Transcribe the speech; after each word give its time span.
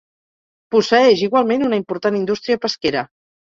Posseeix 0.75 1.21
igualment 1.27 1.67
una 1.67 1.79
important 1.81 2.19
indústria 2.21 2.63
pesquera. 2.65 3.07